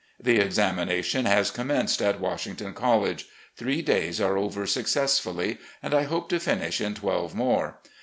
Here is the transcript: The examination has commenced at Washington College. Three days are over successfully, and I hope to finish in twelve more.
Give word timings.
The 0.19 0.39
examination 0.43 1.25
has 1.25 1.51
commenced 1.51 2.01
at 2.01 2.19
Washington 2.19 2.73
College. 2.73 3.27
Three 3.55 3.83
days 3.83 4.19
are 4.19 4.35
over 4.35 4.65
successfully, 4.65 5.59
and 5.83 5.93
I 5.93 6.05
hope 6.05 6.27
to 6.29 6.39
finish 6.39 6.81
in 6.81 6.95
twelve 6.95 7.35
more. 7.35 7.79